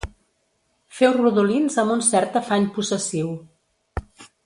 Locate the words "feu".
0.99-1.13